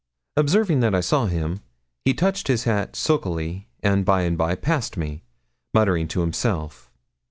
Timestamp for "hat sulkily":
2.63-3.67